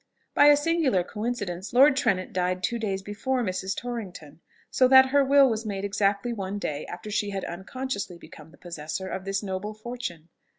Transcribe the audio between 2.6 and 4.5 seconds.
two days before Mrs. Torrington;